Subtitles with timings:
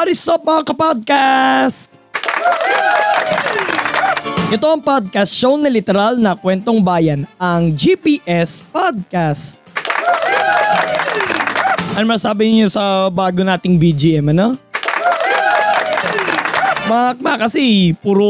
[0.00, 1.92] What is up mga kapodcast?
[4.48, 9.60] Ito ang podcast show na literal na kwentong bayan, ang GPS Podcast.
[12.00, 14.56] Ano masabi niyo sa bago nating BGM, ano?
[16.88, 18.24] Makakma kasi puro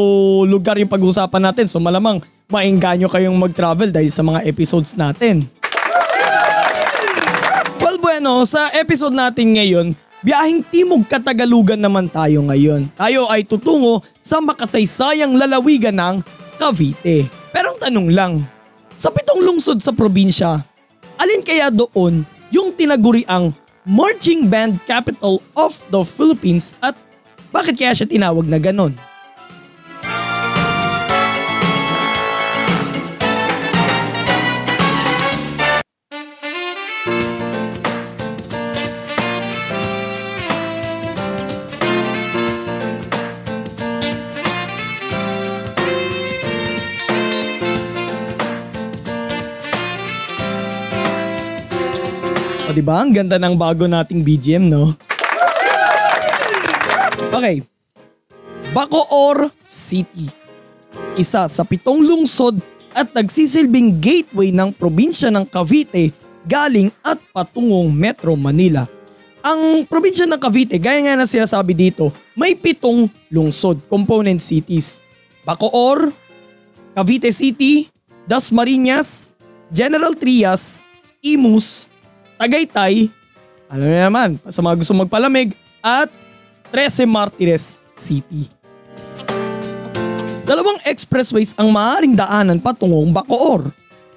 [0.51, 2.19] lugar yung pag-usapan natin so malamang
[2.51, 5.47] maengganyo kayong mag-travel dahil sa mga episodes natin.
[7.79, 12.93] Well bueno, sa episode natin ngayon, biyahing Timog Katagalugan naman tayo ngayon.
[12.97, 16.17] Tayo ay tutungo sa makasaysayang lalawigan ng
[16.61, 17.29] Cavite.
[17.51, 18.33] Pero ang tanong lang,
[18.93, 20.61] sa pitong lungsod sa probinsya,
[21.17, 23.53] alin kaya doon yung tinaguri ang
[23.89, 26.93] Marching Band Capital of the Philippines at
[27.51, 28.95] bakit kaya siya tinawag na ganon?
[52.81, 52.97] O diba?
[52.97, 54.97] Ang ganda ng bago nating BGM, no?
[57.29, 57.61] Okay.
[58.73, 60.33] Bacoor City.
[61.13, 62.57] Isa sa pitong lungsod
[62.97, 66.09] at nagsisilbing gateway ng probinsya ng Cavite
[66.49, 68.89] galing at patungong Metro Manila.
[69.45, 75.05] Ang probinsya ng Cavite, gaya nga na sinasabi dito, may pitong lungsod, component cities.
[75.45, 76.17] Bacoor,
[76.97, 77.93] Cavite City,
[78.25, 79.29] Dasmariñas,
[79.69, 80.81] General Trias,
[81.21, 81.93] Imus,
[82.41, 83.13] Tagaytay,
[83.69, 85.53] ano na naman, sa mga gusto magpalamig,
[85.85, 86.09] at
[86.73, 88.49] Trece Martires City.
[90.49, 93.69] Dalawang expressways ang maaaring daanan patungong Bacoor.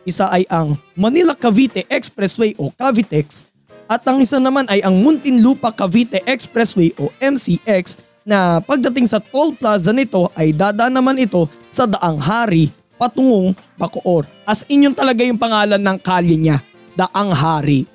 [0.08, 3.44] Isa ay ang Manila-Cavite Expressway o Cavitex
[3.92, 9.92] at ang isa naman ay ang Muntinlupa-Cavite Expressway o MCX na pagdating sa toll plaza
[9.92, 14.24] nito ay dadaan naman ito sa Daang Hari patungong Bacoor.
[14.48, 16.64] As in yun talaga yung pangalan ng kalye niya,
[16.96, 17.93] Daang Hari.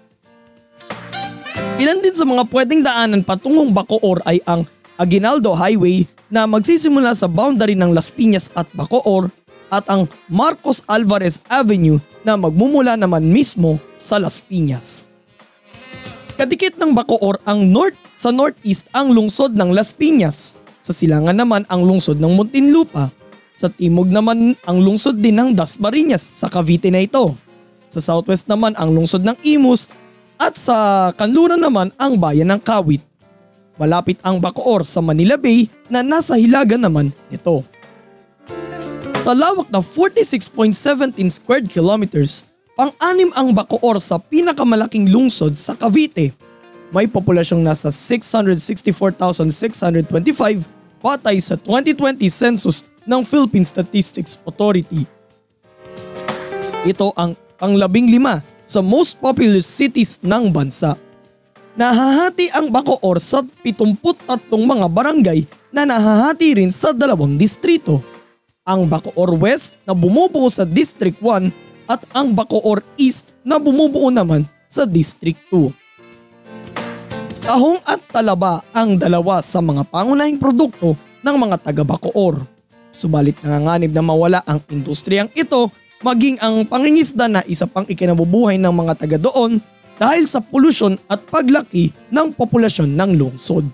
[1.78, 4.66] Ilan din sa mga pwedeng daanan patungong Bacoor ay ang
[4.99, 9.31] Aguinaldo Highway na magsisimula sa boundary ng Las Piñas at Bacoor
[9.71, 15.06] at ang Marcos Alvarez Avenue na magmumula naman mismo sa Las Piñas.
[16.34, 20.59] Kadikit ng Bacoor ang north sa northeast ang lungsod ng Las Piñas.
[20.83, 23.15] Sa silangan naman ang lungsod ng Muntinlupa.
[23.55, 27.39] Sa timog naman ang lungsod din ng Dasmariñas sa Cavite na ito.
[27.87, 29.87] Sa southwest naman ang lungsod ng Imus
[30.38, 33.03] at sa kanluran naman ang bayan ng Kawit.
[33.78, 37.62] Malapit ang Bacoor sa Manila Bay na nasa hilaga naman nito.
[39.19, 42.47] Sa lawak na 46.17 square kilometers,
[42.78, 46.31] pang-anim ang Bacoor sa pinakamalaking lungsod sa Cavite.
[46.94, 50.62] May populasyong nasa 664,625
[51.03, 55.06] patay sa 2020 census ng Philippine Statistics Authority.
[56.87, 60.92] Ito ang panglabing lima sa most populous cities ng bansa.
[61.72, 63.96] Nahahati ang Bacoor sa 73
[64.52, 68.04] mga barangay na nahahati rin sa dalawang distrito.
[68.68, 74.44] Ang Bacoor West na bumubuo sa District 1 at ang Bacoor East na bumubuo naman
[74.68, 75.72] sa District 2.
[77.48, 80.92] Tahong at talaba ang dalawa sa mga pangunahing produkto
[81.24, 82.44] ng mga taga Bacoor.
[82.92, 88.71] Subalit nanganganib na mawala ang industriyang ito maging ang pangingisda na isa pang ikinabubuhay ng
[88.71, 89.59] mga taga doon
[89.98, 93.66] dahil sa polusyon at paglaki ng populasyon ng lungsod.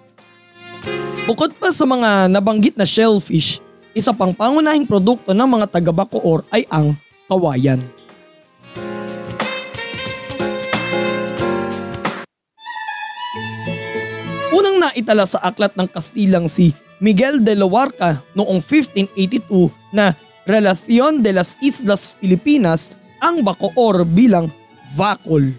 [1.29, 3.61] Bukod pa sa mga nabanggit na shellfish,
[3.93, 6.97] isa pang pangunahing produkto ng mga taga Bacoor ay ang
[7.29, 7.81] kawayan.
[14.53, 16.73] Unang naitala sa aklat ng Kastilang si
[17.05, 24.53] Miguel de Loarca noong 1582 na Relacion de las Islas Filipinas ang Bacoor bilang
[24.93, 25.57] Vacol.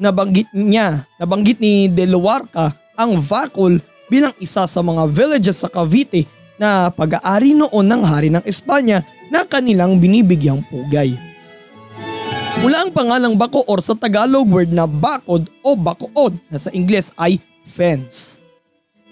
[0.00, 6.24] Nabanggit niya, nabanggit ni De Luarca ang Vacol bilang isa sa mga villages sa Cavite
[6.56, 11.12] na pag-aari noon ng hari ng Espanya na kanilang binibigyang pugay.
[12.64, 17.36] Mula ang pangalang Bacoor sa Tagalog word na bakod o bakood na sa Ingles ay
[17.60, 18.40] fence.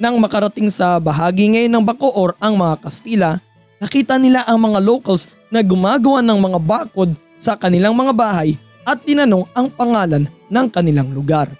[0.00, 3.44] Nang makarating sa bahagi ngayon ng Bacoor ang mga Kastila,
[3.80, 8.56] nakita nila ang mga locals na gumagawa ng mga bakod sa kanilang mga bahay
[8.86, 11.50] at tinanong ang pangalan ng kanilang lugar.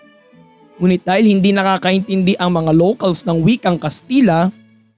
[0.76, 4.52] Ngunit dahil hindi nakakaintindi ang mga locals ng wikang Kastila,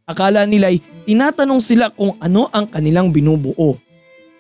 [0.05, 3.79] akala nila'y tinatanong sila kung ano ang kanilang binubuo.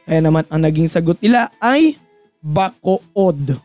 [0.08, 1.94] Kaya naman ang naging sagot nila ay
[2.38, 3.58] Bacood.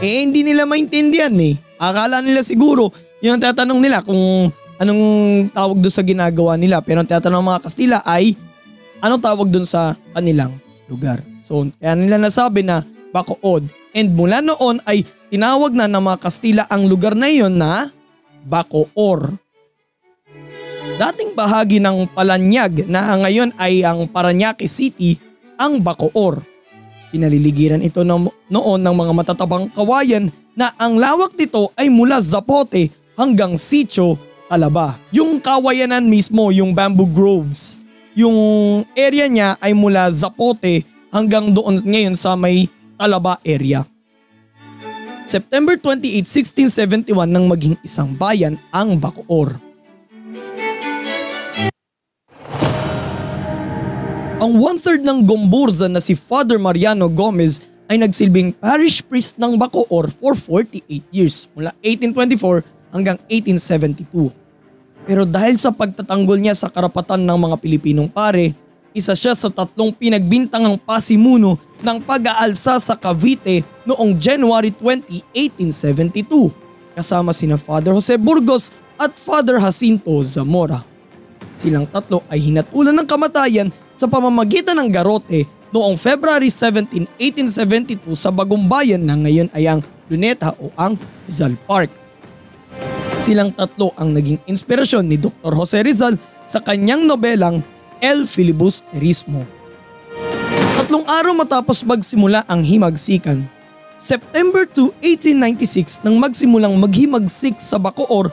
[0.00, 1.58] eh hindi nila maintindihan eh.
[1.76, 2.90] Akala nila siguro,
[3.20, 4.48] yung tatanong nila kung
[4.80, 5.02] anong
[5.52, 6.80] tawag doon sa ginagawa nila.
[6.84, 8.36] Pero ang tatanong ng mga Kastila ay
[9.00, 10.56] anong tawag doon sa kanilang
[10.88, 11.20] lugar.
[11.44, 12.82] So kaya nila nasabi na
[13.12, 13.68] Bacood.
[13.96, 17.88] And mula noon ay tinawag na ng mga Kastila ang lugar na iyon na
[18.44, 19.34] Bacoor.
[20.96, 25.20] Dating bahagi ng Palanyag na ngayon ay ang Paranaque City
[25.60, 26.40] ang Bacoor.
[27.12, 32.88] Pinaliligiran ito no- noon ng mga matatabang kawayan na ang lawak nito ay mula Zapote
[33.16, 34.16] hanggang Sitio,
[34.46, 34.94] Talaba.
[35.10, 37.82] Yung kawayanan mismo, yung bamboo groves,
[38.14, 38.38] yung
[38.94, 43.82] area niya ay mula Zapote hanggang doon ngayon sa may Talaba area.
[45.26, 49.58] September 28, 1671 nang maging isang bayan ang Bacoor.
[54.38, 60.06] Ang one-third ng Gomburza na si Father Mariano Gomez ay nagsilbing parish priest ng Bacoor
[60.14, 64.32] for 48 years mula 1824 hanggang 1872.
[65.06, 68.56] Pero dahil sa pagtatanggol niya sa karapatan ng mga Pilipinong pare,
[68.96, 76.66] isa siya sa tatlong pinagbintangang pasimuno ng pag-aalsa sa Cavite noong January 20, 1872
[76.96, 80.80] kasama sina Father Jose Burgos at Father Jacinto Zamora.
[81.52, 85.44] Silang tatlo ay hinatulan ng kamatayan sa pamamagitan ng garote
[85.76, 90.96] noong February 17, 1872 sa Bagumbayan na ngayon ay ang Luneta o ang
[91.28, 92.05] Rizal Park.
[93.16, 95.56] Silang tatlo ang naging inspirasyon ni Dr.
[95.56, 97.64] Jose Rizal sa kanyang nobelang
[97.98, 99.48] El Filibusterismo.
[100.76, 103.48] Tatlong araw matapos magsimula ang himagsikan,
[103.96, 108.28] September 2, 1896 nang magsimulang maghimagsik sa Bacoor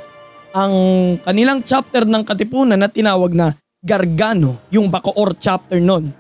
[0.52, 0.76] ang
[1.24, 6.12] kanilang chapter ng Katipunan na tinawag na Gargano, yung Bacoor chapter nun,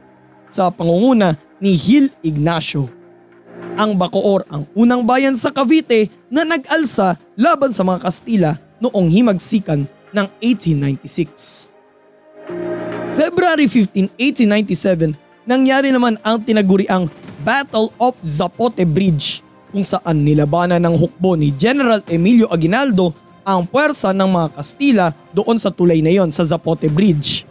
[0.48, 3.03] sa pangunguna ni Gil Ignacio.
[3.74, 9.90] Ang Bacoor ang unang bayan sa Cavite na nag-alsa laban sa mga Kastila noong himagsikan
[10.14, 11.74] ng 1896.
[13.18, 15.18] February 15, 1897,
[15.50, 17.10] nangyari naman ang tinaguriang
[17.42, 19.42] Battle of Zapote Bridge
[19.74, 23.10] kung saan nilabanan ng hukbo ni General Emilio Aguinaldo
[23.42, 27.50] ang puwersa ng mga Kastila doon sa tulay na yon sa Zapote Bridge.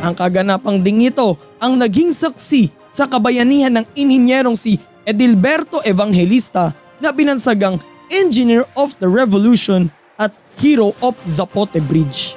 [0.00, 7.12] Ang kaganapang ding ito ang naging saksi sa kabayanihan ng inhinyerong si Edilberto Evangelista na
[7.12, 7.76] binansagang
[8.08, 12.36] Engineer of the Revolution at Hero of Zapote Bridge.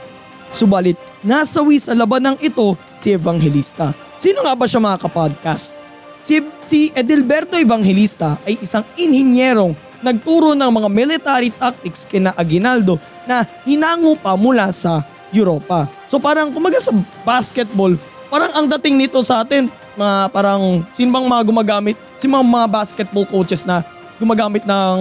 [0.51, 3.95] Subalit nasawi sa labanang ito si Evangelista.
[4.19, 5.79] Sino nga ba siya mga kapodcast?
[6.19, 13.47] Si, si Edilberto Evangelista ay isang inhinyerong nagturo ng mga military tactics kina Aguinaldo na
[13.63, 15.87] hinango pa mula sa Europa.
[16.07, 16.95] So parang kumaga sa
[17.27, 17.95] basketball,
[18.31, 19.67] parang ang dating nito sa atin,
[19.97, 23.81] mga parang sino bang mga gumagamit, si mga, mga basketball coaches na
[24.21, 24.97] gumagamit ng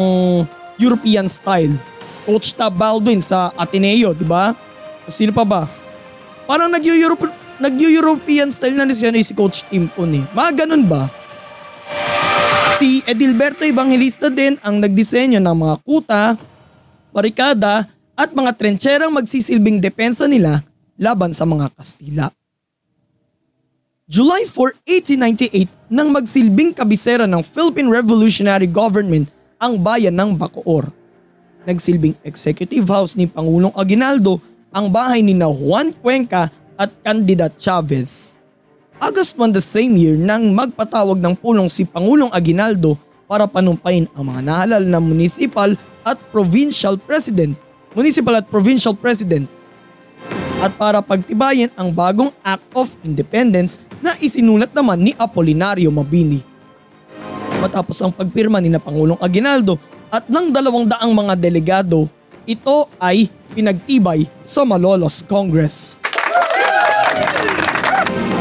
[0.80, 1.76] European style.
[2.26, 4.50] Coach Tab Baldwin sa Ateneo, di ba?
[5.06, 5.62] Sino pa ba?
[6.48, 10.24] Parang nag-Europe nag-European style na siya ni si Coach Timpon eh.
[10.34, 11.08] Mga ganun ba?
[12.76, 16.22] Si Edilberto Evangelista din ang nagdisenyo ng mga kuta,
[17.14, 20.60] barikada at mga trencherang magsisilbing depensa nila
[21.00, 22.28] laban sa mga Kastila.
[24.06, 29.26] July 4, 1898 nang magsilbing kabisera ng Philippine Revolutionary Government
[29.58, 30.86] ang bayan ng Bacoor.
[31.66, 34.38] Nagsilbing executive house ni Pangulong Aguinaldo
[34.70, 38.38] ang bahay ni na Juan Cuenca at Candidat Chavez.
[39.02, 42.94] August 1 the same year nang magpatawag ng pulong si Pangulong Aguinaldo
[43.26, 45.74] para panumpain ang mga nahalal na municipal
[46.06, 47.58] at provincial president,
[47.98, 49.50] municipal at provincial president
[50.60, 56.40] at para pagtibayin ang bagong Act of Independence na isinulat naman ni Apolinario Mabini.
[57.60, 59.76] Matapos ang pagpirma ni na Pangulong Aguinaldo
[60.12, 62.08] at ng dalawang daang mga delegado,
[62.46, 65.98] ito ay pinagtibay sa Malolos Congress.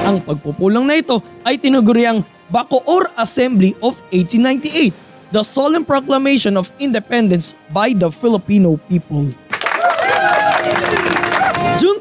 [0.06, 2.22] Ang pagpupulang na ito ay tinuguriang
[2.54, 4.94] Bacoor Assembly of 1898,
[5.34, 9.26] the solemn proclamation of independence by the Filipino people.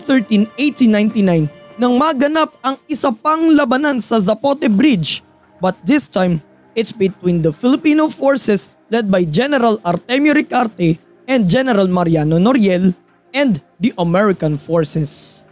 [0.04, 5.24] June 13, 1899, nang maganap ang isa pang labanan sa Zapote Bridge,
[5.64, 6.44] but this time
[6.76, 12.92] it's between the Filipino forces led by General Artemio Ricarte and General Mariano Noriel
[13.32, 15.42] and the American forces.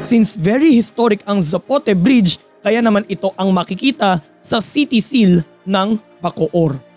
[0.00, 6.00] Since very historic ang Zapote Bridge, kaya naman ito ang makikita sa city seal ng
[6.24, 6.91] Bacoor.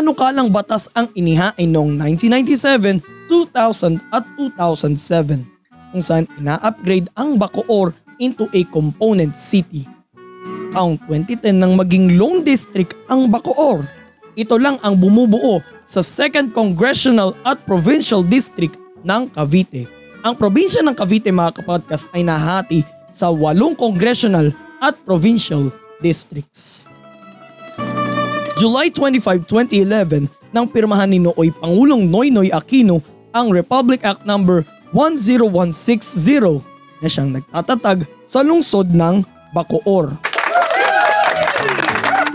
[0.00, 5.44] Panukalang batas ang inihain noong 1997, 2000 at 2007
[5.92, 9.84] kung saan ina-upgrade ang Bacoor into a component city.
[10.72, 13.84] Taong 2010 nang maging Lone District ang Bacoor.
[14.40, 18.72] Ito lang ang bumubuo sa 2nd Congressional at Provincial District
[19.04, 19.84] ng Cavite.
[20.24, 24.48] Ang probinsya ng Cavite mga kapodcast ay nahati sa walong congressional
[24.80, 25.68] at provincial
[26.00, 26.88] districts.
[28.60, 33.00] July 25, 2011 nang pirmahan ni Nooy Pangulong Noynoy Aquino
[33.32, 34.36] ang Republic Act No.
[34.92, 36.60] 10160
[37.00, 39.24] na siyang nagtatatag sa lungsod ng
[39.56, 40.12] Bacoor.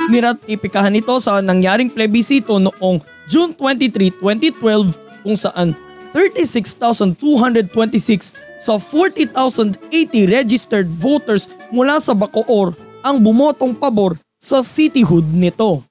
[0.10, 5.78] Niratipikahan ito sa nangyaring plebisito noong June 23, 2012 kung saan
[6.10, 9.78] 36,226 sa 40,080
[10.26, 12.74] registered voters mula sa Bacoor
[13.06, 15.86] ang bumotong pabor sa cityhood nito.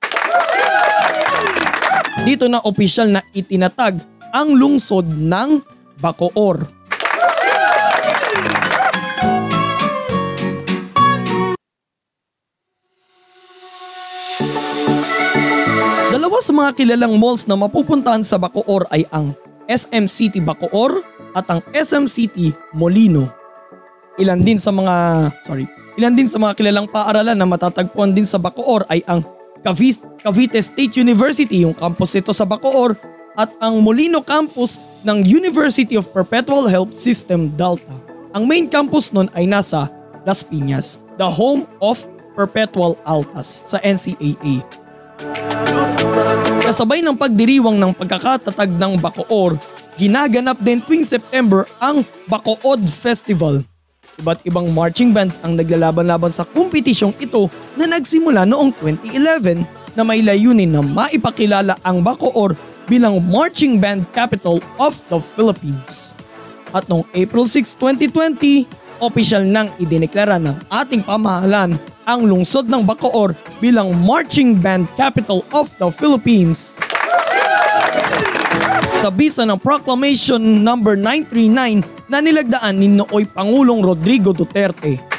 [2.22, 3.98] Dito na opisyal na itinatag
[4.30, 5.58] ang lungsod ng
[5.98, 6.62] Bacoor.
[16.14, 19.34] Dalawa sa mga kilalang malls na mapupuntahan sa Bacoor ay ang
[19.66, 21.02] SM City Bacoor
[21.34, 23.26] at ang SM City Molino.
[24.22, 24.94] Ilan din sa mga,
[25.42, 25.66] sorry,
[25.98, 29.26] ilan din sa mga kilalang paaralan na matatagpuan din sa Bacoor ay ang
[29.66, 30.13] Cavite
[30.64, 32.96] State University, yung campus ito sa Bacoor,
[33.36, 37.92] at ang Molino campus ng University of Perpetual Help System Delta.
[38.32, 39.92] Ang main campus nun ay nasa
[40.24, 44.64] Las Piñas, the home of Perpetual Altas sa NCAA.
[46.64, 49.60] Kasabay ng pagdiriwang ng pagkakatatag ng Bacoor,
[50.00, 52.00] ginaganap din tuwing September ang
[52.32, 53.60] Bacood Festival.
[54.24, 60.20] Iba't ibang marching bands ang naglalaban-laban sa kompetisyong ito na nagsimula noong 2011 na may
[60.22, 62.54] layunin na maipakilala ang Bacoor
[62.86, 66.12] bilang marching band capital of the Philippines.
[66.74, 68.66] At noong April 6, 2020,
[68.98, 73.32] opisyal nang idineklara ng ating pamahalaan ang lungsod ng Bacoor
[73.62, 76.76] bilang marching band capital of the Philippines.
[79.00, 85.13] Sa bisa ng Proclamation number 939 na nilagdaan ni Nooy Pangulong Rodrigo Duterte.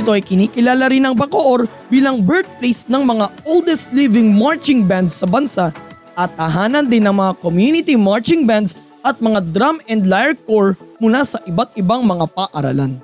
[0.00, 5.28] Ito ay kinikilala rin ng Bacoor bilang birthplace ng mga oldest living marching bands sa
[5.28, 5.68] bansa
[6.16, 10.72] at tahanan din ng mga community marching bands at mga drum and lyre corps
[11.04, 12.96] mula sa iba't ibang mga paaralan.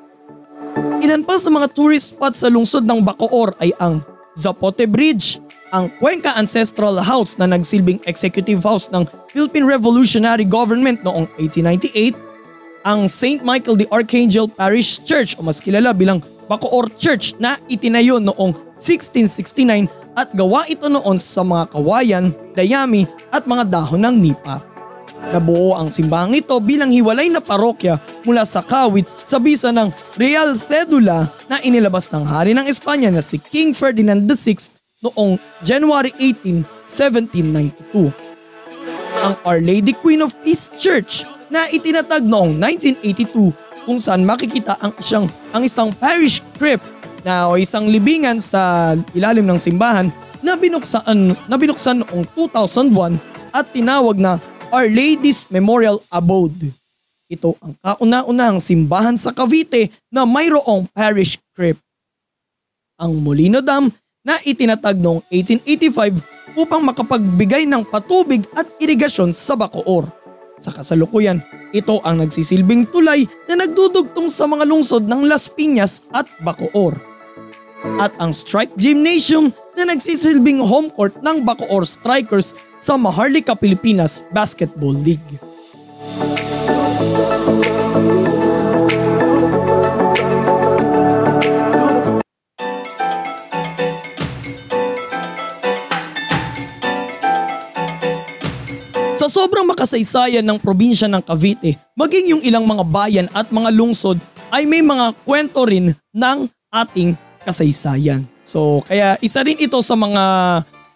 [1.04, 4.00] Ilan pa sa mga tourist spots sa lungsod ng Bacoor ay ang
[4.32, 5.36] Zapote Bridge,
[5.76, 12.16] ang Cuenca Ancestral House na nagsilbing executive house ng Philippine Revolutionary Government noong 1898,
[12.88, 13.44] ang St.
[13.44, 19.90] Michael the Archangel Parish Church o mas kilala bilang Bacoor Church na itinayo noong 1669
[20.16, 24.62] at gawa ito noon sa mga kawayan, dayami at mga dahon ng nipa.
[25.26, 30.54] Nabuo ang simbahang ito bilang hiwalay na parokya mula sa kawit sa bisa ng Real
[30.54, 34.70] Cedula na inilabas ng hari ng Espanya na si King Ferdinand VI
[35.02, 35.34] noong
[35.66, 38.14] January 18, 1792.
[39.26, 44.90] Ang Our Lady Queen of Peace Church na itinatag noong 1982 kung saan makikita ang
[44.98, 46.82] isang, ang isang parish crypt
[47.22, 50.10] na o isang libingan sa ilalim ng simbahan
[50.42, 54.42] na binuksan, na binuksan noong 2001 at tinawag na
[54.74, 56.74] Our Lady's Memorial Abode.
[57.30, 61.82] Ito ang kauna-unahang simbahan sa Cavite na mayroong parish crypt.
[62.98, 63.90] Ang Molino Dam
[64.26, 70.25] na itinatag noong 1885 upang makapagbigay ng patubig at irigasyon sa Bacoor.
[70.56, 71.44] Sa kasalukuyan,
[71.76, 76.96] ito ang nagsisilbing tulay na nagdudugtong sa mga lungsod ng Las Piñas at Bacoor.
[78.00, 84.96] At ang Strike Gymnasium na nagsisilbing home court ng Bacoor Strikers sa Maharlika Pilipinas Basketball
[84.96, 85.55] League.
[99.46, 104.18] Sobrang makasaysayan ng probinsya ng Cavite, maging yung ilang mga bayan at mga lungsod
[104.50, 106.38] ay may mga kwento rin ng
[106.74, 107.14] ating
[107.46, 108.26] kasaysayan.
[108.42, 110.22] So kaya isa rin ito sa mga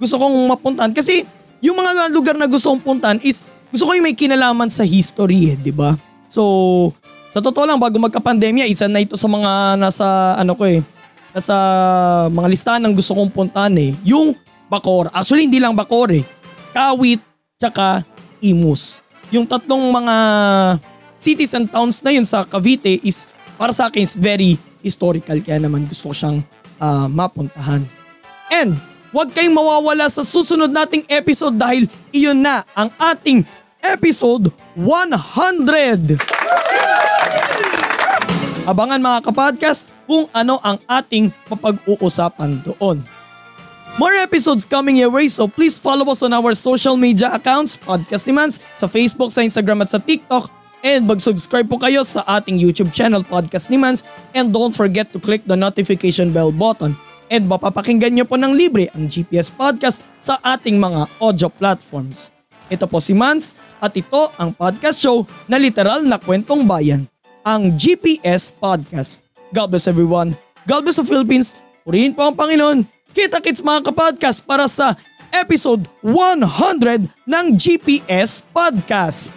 [0.02, 1.23] gusto kong mapuntahan kasi
[1.62, 5.54] yung mga lugar na gusto kong puntahan is gusto ko yung may kinalaman sa history
[5.54, 5.95] eh, di ba?
[6.26, 6.90] So,
[7.30, 10.83] sa totoo lang, bago magka-pandemya, isa na ito sa mga nasa, ano ko eh,
[11.30, 11.54] nasa
[12.35, 13.95] mga listahan ng gusto kong puntahan eh.
[14.02, 14.35] Yung
[14.66, 15.07] Bacor.
[15.14, 16.26] Actually, hindi lang Bacor eh.
[16.75, 17.23] Kawit,
[17.61, 18.02] tsaka
[18.42, 19.04] Imus.
[19.30, 20.16] Yung tatlong mga
[21.14, 25.37] cities and towns na yun sa Cavite is, para sa akin, is very historical.
[25.44, 26.40] Kaya naman gusto ko siyang
[26.80, 27.85] uh, mapuntahan.
[28.50, 28.75] And,
[29.14, 33.47] huwag kayong mawawala sa susunod nating episode dahil iyon na ang ating
[33.85, 36.18] episode 100!
[38.68, 43.02] Abangan mga kapodcast kung ano ang ating mapag-uusapan doon.
[44.00, 48.25] More episodes coming your way so please follow us on our social media accounts, Podcast
[48.25, 50.49] Demands, sa Facebook, sa Instagram at sa TikTok
[50.80, 54.00] and mag-subscribe po kayo sa ating YouTube channel Podcast Demands
[54.33, 56.97] and don't forget to click the notification bell button
[57.28, 62.33] and mapapakinggan nyo po ng libre ang GPS Podcast sa ating mga audio platforms.
[62.73, 63.52] Ito po si Mans
[63.85, 67.04] at ito ang podcast show na literal na kwentong bayan
[67.45, 69.21] ang GPS Podcast.
[69.52, 70.33] God bless everyone.
[70.64, 71.52] God bless the Philippines.
[71.85, 73.00] Purihin po ang Panginoon.
[73.11, 74.95] Kita-kits mga kapodcast para sa
[75.35, 79.35] episode 100 ng GPS Podcast.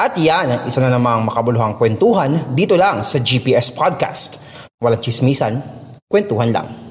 [0.00, 4.42] At yan ang isa na namang makabuluhang kwentuhan dito lang sa GPS Podcast.
[4.82, 5.62] Walang chismisan,
[6.10, 6.89] kwentuhan lang.